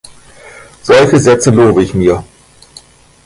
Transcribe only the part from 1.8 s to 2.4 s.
ich mir.